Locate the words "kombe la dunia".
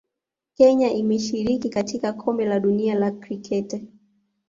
2.13-2.95